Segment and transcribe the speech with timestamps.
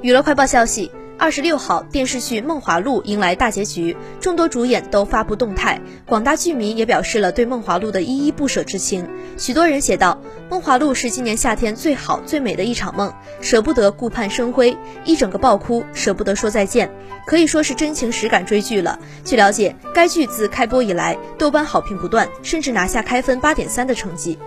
[0.00, 9.08] 娱乐快报消息二十六号电视剧梦华录迎来大结局众多主演都发布动态广大剧迷也表示了对梦华录的依依不舍之情。
[9.36, 10.16] 许多人写道
[10.48, 16.88] 梦华录是今年夏天最好最美的一场梦舍不得顾盼生辉一整个爆哭舍不得说再见。
[17.26, 19.00] 可以说是真情实感追剧了。
[19.24, 24.38] 据了解该剧自开播以来豆瓣好评不断甚至拿下开分八点三的成绩。